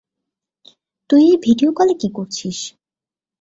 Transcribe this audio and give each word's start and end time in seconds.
তুই 1.09 1.23
এই 1.25 1.37
ভিডিও 1.43 1.69
কলে 1.71 1.93
কী 2.01 2.09
করছিস? 2.13 2.57